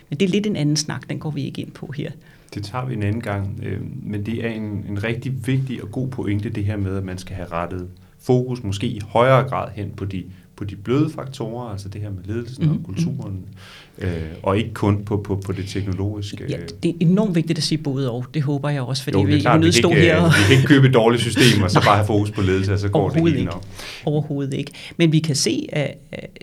[0.09, 2.11] Men det er lidt en anden snak, den går vi ikke ind på her.
[2.53, 5.91] Det tager vi en anden gang, øh, men det er en, en rigtig vigtig og
[5.91, 9.71] god pointe, det her med, at man skal have rettet fokus måske i højere grad
[9.71, 10.25] hen på de
[10.55, 12.79] på de bløde faktorer, altså det her med ledelsen mm-hmm.
[12.79, 13.45] og kulturen,
[13.97, 14.09] øh,
[14.43, 16.45] og ikke kun på, på, på det teknologiske.
[16.49, 18.25] Ja, det er enormt vigtigt at sige både og.
[18.33, 20.27] Det håber jeg også, fordi jo, vi, klart, vi, vi, ikke, her og...
[20.27, 22.79] vi kan ikke købe et dårligt system, og så bare have fokus på ledelse, og
[22.79, 23.63] så går det hele nok.
[24.05, 24.71] Overhovedet ikke.
[24.97, 25.97] Men vi kan se, at,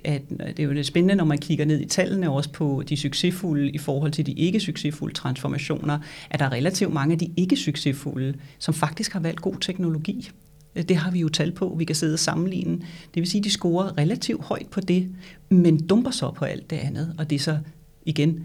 [0.04, 2.96] at det er jo lidt spændende, når man kigger ned i tallene, også på de
[2.96, 5.98] succesfulde i forhold til de ikke succesfulde transformationer,
[6.30, 10.30] at der er relativt mange af de ikke succesfulde, som faktisk har valgt god teknologi.
[10.76, 12.76] Øh, det har vi jo tal på, vi kan sidde og sammenligne.
[13.14, 15.14] Det vil sige, at de scorer relativt højt på det,
[15.48, 17.14] men dumper så på alt det andet.
[17.18, 17.58] Og det er så
[18.06, 18.44] igen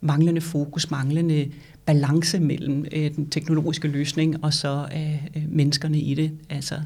[0.00, 1.50] manglende fokus, manglende
[1.86, 6.80] balance mellem øh, den teknologiske løsning og så øh, øh menneskerne i det, altså,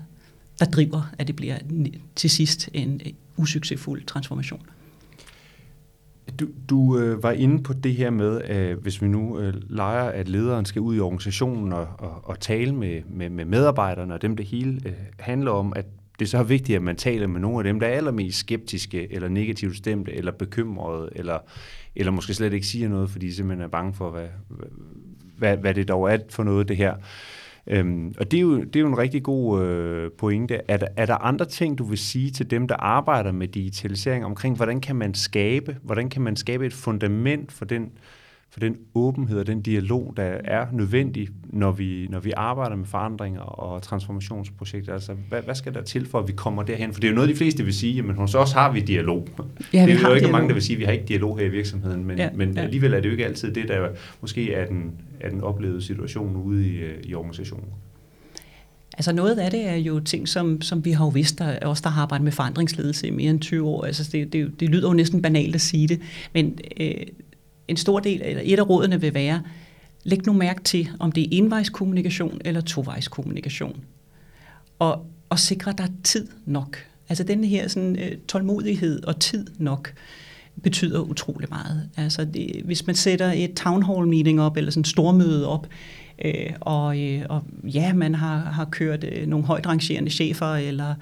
[0.58, 1.58] der driver, at det bliver
[2.16, 4.60] til sidst en øh, usuccesfuld transformation.
[6.40, 10.10] Du, du øh, var inde på det her med, at hvis vi nu øh, leger,
[10.10, 14.22] at lederen skal ud i organisationen og, og, og tale med, med, med medarbejderne, og
[14.22, 15.86] dem det hele øh, handler om, at
[16.18, 19.12] det er så vigtigt, at man taler med nogle af dem, der er allermest skeptiske,
[19.12, 21.38] eller negativt stemte, eller bekymrede, eller,
[21.96, 24.28] eller måske slet ikke siger noget, fordi de simpelthen er bange for, hvad,
[25.38, 26.94] hvad, hvad det dog er for noget, det her.
[27.70, 30.60] Øhm, og det er, jo, det er jo en rigtig god øh, pointe.
[30.68, 34.24] Er der, er der andre ting, du vil sige til dem, der arbejder med digitalisering
[34.24, 37.92] omkring, hvordan kan man skabe, hvordan kan man skabe et fundament for den,
[38.50, 42.86] for den åbenhed og den dialog, der er nødvendig, når vi, når vi arbejder med
[42.86, 44.92] forandringer og transformationsprojekter?
[44.92, 46.92] Altså, hvad, hvad skal der til for, at vi kommer derhen?
[46.92, 49.28] For det er jo noget, de fleste vil sige, men hos os har vi dialog.
[49.72, 50.32] Ja, det er jo ikke dialog.
[50.32, 52.52] mange, der vil sige, at vi har ikke dialog her i virksomheden, men, ja, men
[52.52, 52.60] ja.
[52.60, 53.88] alligevel er det jo ikke altid det, der
[54.20, 57.68] måske er den, er den oplevede situation ude i, i organisationen.
[58.98, 61.80] Altså noget af det er jo ting, som, som vi har jo vidst, der, os
[61.80, 63.84] der har arbejdet med forandringsledelse i mere end 20 år.
[63.84, 66.00] Altså det, det, det lyder jo næsten banalt at sige det,
[66.34, 66.94] men øh,
[67.68, 69.42] en stor del, eller et af rådene vil være,
[70.04, 73.84] læg nu mærke til, om det er envejskommunikation eller tovejskommunikation.
[74.78, 76.78] Og, og sikre, dig der tid nok.
[77.08, 79.92] Altså den her sådan, øh, tålmodighed og tid nok
[80.62, 81.88] betyder utrolig meget.
[81.96, 85.66] Altså det, hvis man sætter et town hall meeting op, eller sådan et stormøde op,
[86.24, 90.94] øh, og, øh, og ja, man har, har kørt øh, nogle højt rangerende chefer eller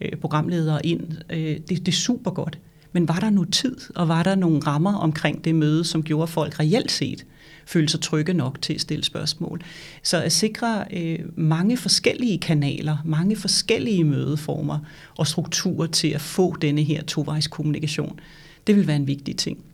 [0.00, 2.58] øh, programledere ind, øh, det, det er super godt.
[2.92, 6.26] Men var der nu tid, og var der nogle rammer omkring det møde, som gjorde
[6.26, 7.24] folk reelt set
[7.66, 9.62] følte sig trygge nok til at stille spørgsmål.
[10.02, 14.78] Så at sikre øh, mange forskellige kanaler, mange forskellige mødeformer
[15.18, 18.20] og strukturer til at få denne her tovejskommunikation,
[18.66, 19.64] det vil være en vigtig ting.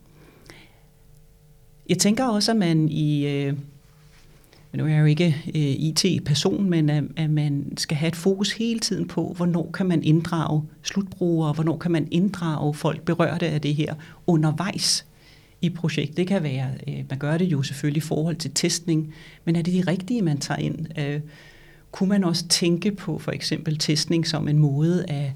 [1.88, 3.26] Jeg tænker også, at man i...
[3.26, 3.54] Øh,
[4.74, 8.52] nu er jeg jo ikke øh, IT-person, men at, at man skal have et fokus
[8.52, 13.60] hele tiden på, hvornår kan man inddrage slutbrugere, hvornår kan man inddrage folk berørte af
[13.60, 13.94] det her
[14.26, 15.06] undervejs
[15.62, 16.16] i projekt.
[16.16, 19.62] Det kan være, øh, man gør det jo selvfølgelig i forhold til testning, men er
[19.62, 20.98] det de rigtige, man tager ind?
[20.98, 21.20] Øh,
[21.90, 25.32] kunne man også tænke på for eksempel testning som en måde at,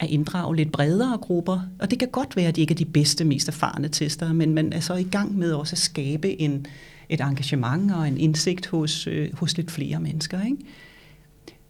[0.00, 1.60] at inddrage lidt bredere grupper?
[1.78, 4.54] Og det kan godt være, at de ikke er de bedste, mest erfarne tester, men
[4.54, 6.66] man er så i gang med også at skabe en,
[7.10, 10.44] et engagement og en indsigt hos, øh, hos lidt flere mennesker.
[10.44, 10.56] Ikke?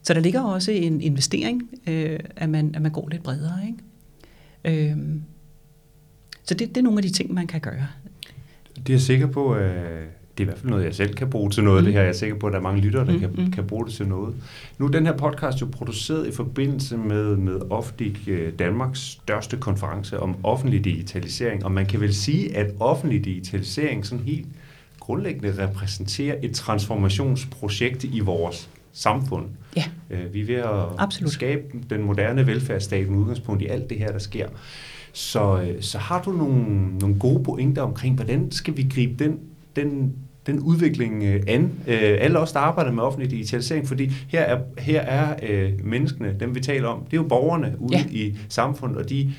[0.03, 3.59] Så der ligger også en investering, øh, at, man, at man går lidt bredere.
[3.66, 4.90] Ikke?
[4.90, 4.96] Øh,
[6.44, 7.87] så det, det er nogle af de ting, man kan gøre.
[8.76, 9.70] Det er jeg sikker på, at
[10.40, 11.85] det er i hvert fald noget, jeg selv kan bruge til noget mm.
[11.85, 12.00] det her.
[12.00, 13.20] Jeg er sikker på, at der er mange lyttere, der mm.
[13.20, 13.50] kan, mm.
[13.50, 14.35] kan bruge det til noget.
[14.79, 19.57] Nu er den her podcast jo produceret i forbindelse med, med Offdig øh, Danmarks største
[19.57, 24.46] konference om offentlig digitalisering, og man kan vel sige, at offentlig digitalisering sådan helt
[25.01, 29.47] grundlæggende repræsenterer et transformationsprojekt i vores samfund.
[29.77, 29.85] Ja.
[30.11, 31.33] Øh, vi er ved at Absolut.
[31.33, 34.49] skabe den moderne velfærdsstat med udgangspunkt i alt det her, der sker.
[35.13, 36.65] Så, øh, så har du nogle,
[36.99, 39.39] nogle gode pointer omkring, hvordan skal vi gribe den,
[39.77, 40.13] den,
[40.47, 41.73] den udvikling øh, an?
[41.87, 46.55] Alle os, der arbejder med offentlig digitalisering, fordi her er, her er øh, menneskene, dem
[46.55, 48.05] vi taler om, det er jo borgerne ude ja.
[48.11, 49.33] i samfundet, og de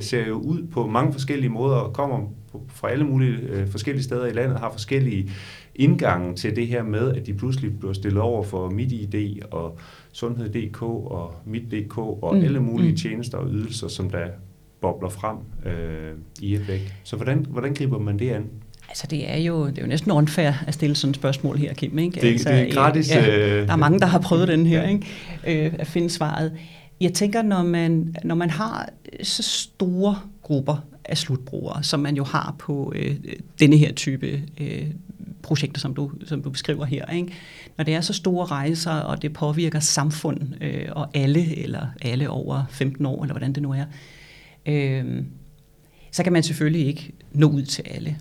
[0.00, 2.20] ser jo ud på mange forskellige måder og kommer
[2.68, 5.30] fra alle mulige øh, forskellige steder i landet, har forskellige
[5.74, 9.78] indgange til det her med, at de pludselig bliver stillet over for MitID og
[10.12, 12.44] Sundhed.dk og Mit.dk og mm.
[12.44, 12.96] alle mulige mm.
[12.96, 14.26] tjenester og ydelser, som der
[14.80, 15.36] bobler frem
[15.66, 16.94] øh, i et væk.
[17.04, 18.44] Så hvordan, hvordan griber man det an?
[18.88, 21.74] Altså det er jo, det er jo næsten unfair at stille sådan et spørgsmål her,
[21.74, 21.98] Kim.
[21.98, 22.20] Ikke?
[22.20, 23.10] Det, altså, det er gratis.
[23.10, 25.66] Ja, øh, der er mange, der har prøvet den her, ikke?
[25.66, 26.52] Øh, at finde svaret.
[27.00, 28.88] Jeg tænker, når man, når man har
[29.22, 33.16] så store grupper af slutbrugere, som man jo har på øh,
[33.60, 34.86] denne her type øh,
[35.42, 37.06] projekter, som du, som du beskriver her.
[37.06, 37.32] Ikke?
[37.76, 42.30] Når det er så store rejser, og det påvirker samfund øh, og alle, eller alle
[42.30, 43.84] over 15 år, eller hvordan det nu er,
[44.66, 45.24] øh,
[46.10, 48.18] så kan man selvfølgelig ikke nå ud til alle.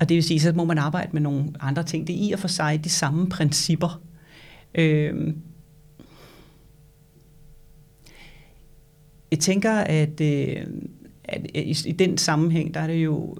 [0.00, 2.06] Og det vil sige, så må man arbejde med nogle andre ting.
[2.06, 4.02] Det er i og for sig de samme principper.
[4.74, 5.34] Øh,
[9.30, 10.66] jeg tænker, at, øh,
[11.24, 13.36] at øh, i, i den sammenhæng, der er det jo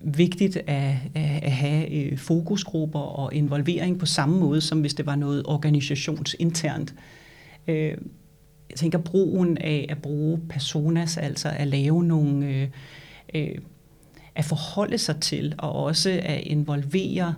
[0.00, 5.16] vigtigt at, at, have øh, fokusgrupper og involvering på samme måde, som hvis det var
[5.16, 6.94] noget organisationsinternt.
[7.68, 7.96] Øh,
[8.70, 12.70] jeg tænker brugen af at bruge personas, altså at lave nogle,
[14.34, 17.34] at forholde sig til, og også at involvere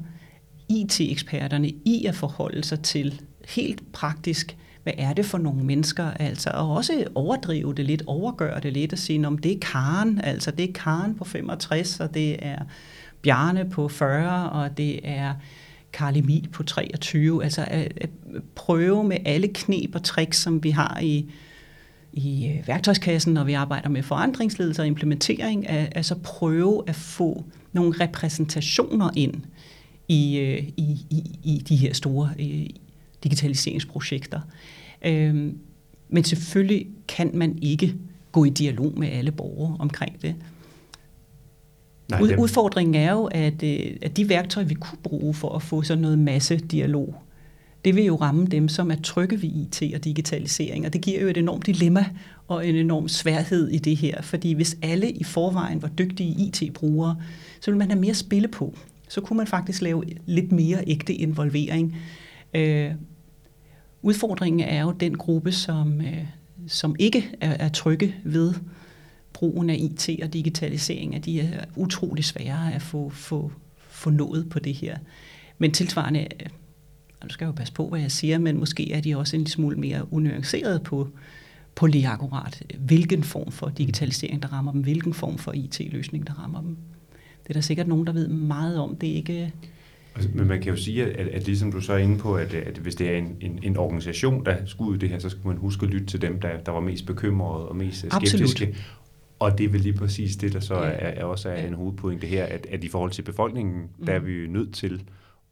[0.68, 6.50] IT-eksperterne i at forholde sig til helt praktisk, hvad er det for nogle mennesker, altså,
[6.50, 10.50] og også overdrive det lidt, overgøre det lidt, og sige, om det er Karen, altså
[10.50, 12.58] det er Karen på 65, og det er
[13.22, 15.34] Bjarne på 40, og det er
[15.92, 18.10] Karl Emil på 23, altså at, at
[18.54, 21.30] prøve med alle knep og tricks, som vi har i,
[22.12, 27.44] i øh, værktøjskassen, når vi arbejder med forandringsledelse og implementering, at, altså prøve at få
[27.72, 29.34] nogle repræsentationer ind
[30.08, 32.66] i, øh, i, i, i de her store øh,
[33.24, 34.40] digitaliseringsprojekter.
[35.04, 35.52] Øh,
[36.08, 37.94] Men selvfølgelig kan man ikke
[38.32, 40.34] gå i dialog med alle borgere omkring det.
[42.10, 45.62] Nej, Ud, udfordringen er jo, at, øh, at de værktøjer, vi kunne bruge for at
[45.62, 47.14] få sådan noget masse dialog,
[47.84, 50.86] det vil jo ramme dem, som er trygge ved IT og digitalisering.
[50.86, 52.04] Og det giver jo et enormt dilemma
[52.48, 54.22] og en enorm sværhed i det her.
[54.22, 57.16] Fordi hvis alle i forvejen var dygtige IT-brugere,
[57.60, 58.74] så ville man have mere spille på.
[59.08, 61.96] Så kunne man faktisk lave lidt mere ægte involvering.
[62.54, 62.90] Øh,
[64.04, 66.26] udfordringen er jo den gruppe, som, øh,
[66.68, 68.54] som ikke er, er trygge ved
[69.32, 74.48] brugen af IT og digitalisering, at de er utrolig svære at få, få, få nået
[74.50, 74.98] på det her.
[75.58, 76.46] Men tilsvarende, øh,
[77.20, 79.36] og nu skal jeg jo passe på, hvad jeg siger, men måske er de også
[79.36, 81.08] en lille smule mere unuanceret på,
[81.74, 86.32] på lige akkurat, hvilken form for digitalisering, der rammer dem, hvilken form for IT-løsning, der
[86.32, 86.76] rammer dem.
[87.42, 88.96] Det er der sikkert nogen, der ved meget om.
[88.96, 89.52] Det er ikke...
[90.14, 92.54] Altså, men man kan jo sige, at, at ligesom du så er inde på, at,
[92.54, 95.46] at hvis det er en, en, en organisation, der skulle ud det her, så skal
[95.46, 98.42] man huske at lytte til dem, der, der var mest bekymrede og mest skeptiske.
[98.42, 98.76] Absolut.
[99.38, 100.90] Og det er vel lige præcis det, der så ja.
[100.90, 101.66] er, er også er ja.
[101.66, 104.06] en hovedpointe her, at, at i forhold til befolkningen, mm.
[104.06, 104.26] der er mm.
[104.26, 105.02] vi nødt til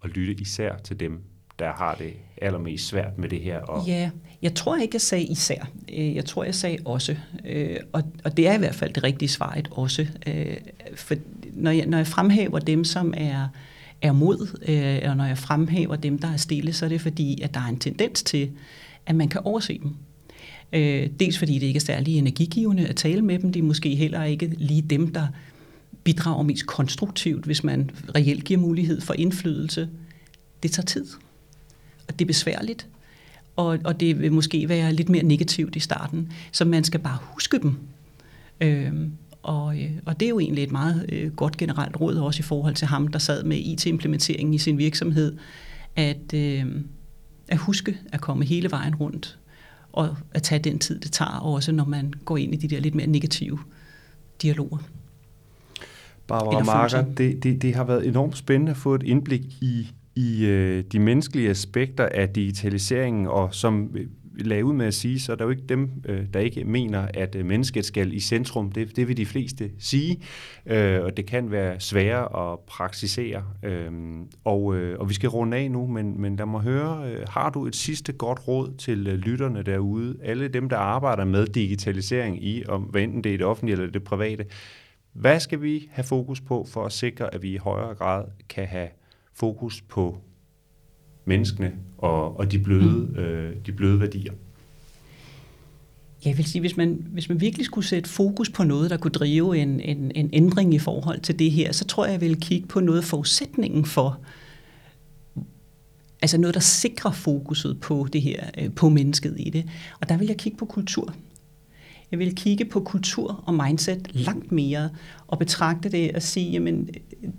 [0.05, 1.21] at lytte især til dem,
[1.59, 3.59] der har det allermest svært med det her.
[3.61, 4.11] Og ja,
[4.43, 5.71] jeg tror ikke, jeg sagde især.
[5.93, 7.17] Øh, jeg tror, jeg sagde også.
[7.45, 10.07] Øh, og, og det er i hvert fald det rigtige svar, et også.
[10.27, 10.57] Øh,
[10.95, 11.15] for
[11.53, 13.49] når jeg, når jeg fremhæver dem, som er,
[14.03, 17.41] er mod, øh, og når jeg fremhæver dem, der er stille, så er det fordi,
[17.43, 18.51] at der er en tendens til,
[19.07, 19.95] at man kan overse dem.
[20.73, 23.53] Øh, dels fordi det ikke er særlig energigivende at tale med dem.
[23.53, 25.27] Det er måske heller ikke lige dem, der
[26.05, 29.89] bidrager mest konstruktivt, hvis man reelt giver mulighed for indflydelse.
[30.63, 31.07] Det tager tid
[32.09, 32.87] og det er besværligt,
[33.57, 37.19] og, og det vil måske være lidt mere negativt i starten, så man skal bare
[37.21, 37.77] huske dem.
[38.61, 42.41] Øhm, og, øh, og det er jo egentlig et meget øh, godt generelt råd også
[42.41, 45.37] i forhold til ham, der sad med IT-implementeringen i sin virksomhed,
[45.97, 46.67] at, øh,
[47.49, 49.39] at huske at komme hele vejen rundt,
[49.93, 52.81] og at tage den tid, det tager, også når man går ind i de der
[52.81, 53.59] lidt mere negative
[54.43, 54.79] dialoger.
[56.27, 60.45] Barbara Marker, det, det, det har været enormt spændende at få et indblik i i
[60.47, 63.97] øh, de menneskelige aspekter af digitaliseringen, og som
[64.39, 67.09] lagde ud med at sige, så er der jo ikke dem, øh, der ikke mener,
[67.15, 68.73] at øh, mennesket skal i centrum.
[68.73, 70.21] Det, det vil de fleste sige,
[70.67, 73.45] øh, og det kan være sværere at praksisere.
[73.63, 73.93] Øh,
[74.45, 77.51] og, øh, og vi skal runde af nu, men, men lad må høre, øh, har
[77.51, 82.45] du et sidste godt råd til øh, lytterne derude, alle dem, der arbejder med digitalisering
[82.45, 84.45] i, om hvad enten det er det offentlige eller det private,
[85.13, 88.67] hvad skal vi have fokus på for at sikre, at vi i højere grad kan
[88.67, 88.89] have
[89.35, 90.19] fokus på
[91.25, 93.17] menneskene og, og de, bløde, mm.
[93.17, 94.33] øh, de bløde værdier.
[96.25, 99.11] Jeg vil sige, hvis man, hvis man virkelig skulle sætte fokus på noget, der kunne
[99.11, 102.41] drive en, en, en ændring i forhold til det her, så tror jeg, jeg vil
[102.41, 104.21] kigge på noget forudsætningen for,
[106.23, 109.65] altså noget, der sikrer fokuset på det her, øh, på mennesket i det.
[110.01, 111.15] Og der vil jeg kigge på kultur.
[112.13, 114.91] Jeg vil kigge på kultur og mindset langt mere
[115.27, 116.89] og betragte det og sige, jamen,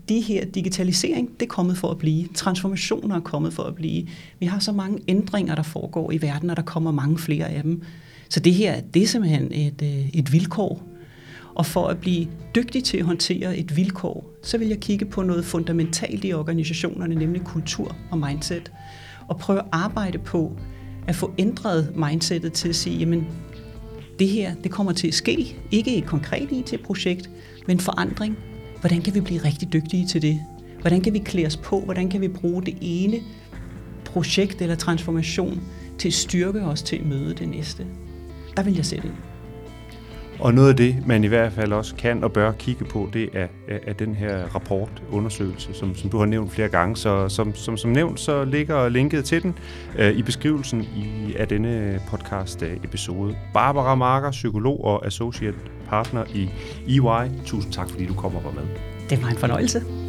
[0.09, 2.27] de her digitalisering, det er kommet for at blive.
[2.35, 4.07] Transformationer er kommet for at blive.
[4.39, 7.63] Vi har så mange ændringer, der foregår i verden, og der kommer mange flere af
[7.63, 7.81] dem.
[8.29, 10.83] Så det her, det er simpelthen et, øh, et vilkår.
[11.55, 15.21] Og for at blive dygtig til at håndtere et vilkår, så vil jeg kigge på
[15.21, 18.71] noget fundamentalt i organisationerne, nemlig kultur og mindset.
[19.27, 20.57] Og prøve at arbejde på
[21.07, 23.27] at få ændret mindsetet til at sige, jamen,
[24.19, 27.29] det her det kommer til at ske, ikke i et konkret IT-projekt,
[27.67, 28.37] men forandring.
[28.79, 30.41] Hvordan kan vi blive rigtig dygtige til det?
[30.81, 31.79] Hvordan kan vi klæde os på?
[31.79, 33.19] Hvordan kan vi bruge det ene
[34.05, 35.61] projekt eller transformation
[35.99, 37.87] til at styrke os til at møde det næste?
[38.57, 39.32] Der vil jeg sætte ind.
[40.43, 43.29] Og noget af det, man i hvert fald også kan og bør kigge på, det
[43.33, 46.97] er, er den her rapport, undersøgelse, som, som du har nævnt flere gange.
[46.97, 49.57] Så som, som, som nævnt, så ligger linket til den
[49.97, 53.35] øh, i beskrivelsen i, af denne podcast-episode.
[53.53, 56.49] Barbara Marker, psykolog og associate partner i
[56.87, 57.45] EY.
[57.45, 58.69] Tusind tak, fordi du kommer og var med.
[59.09, 60.02] Det var en fornøjelse.